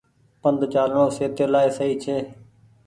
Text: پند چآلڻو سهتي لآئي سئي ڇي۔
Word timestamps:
پند 0.41 0.61
چآلڻو 0.73 1.03
سهتي 1.17 1.45
لآئي 1.53 1.69
سئي 1.77 1.93
ڇي۔ 2.03 2.17